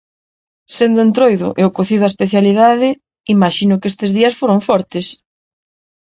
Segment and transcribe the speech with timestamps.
[0.75, 2.89] Sendo Entroido e o cocido a especialidade,
[3.35, 5.07] imaxino que estes días foron fortes.